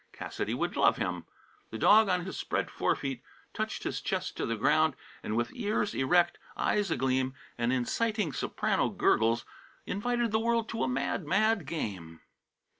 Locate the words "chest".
4.01-4.35